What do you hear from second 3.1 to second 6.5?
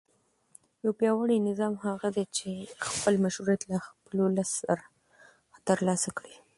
مشروعیت له خپل ولس څخه ترلاسه کړي.